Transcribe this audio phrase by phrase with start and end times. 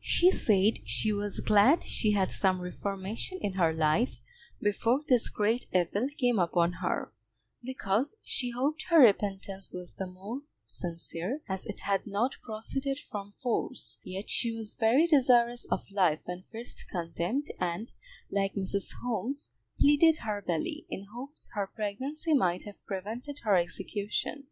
[0.00, 4.22] She said she was glad she had some reformation in her life
[4.58, 7.12] before this great evil came upon her,
[7.62, 13.32] because she hoped her repentance was the more sincere as it had not proceeded from
[13.32, 17.92] force; yet she was very desirous of life when first condemned, and,
[18.30, 18.94] like Mrs.
[19.02, 24.44] Holmes, pleaded her belly, in hopes her pregnancy might have prevented her execution.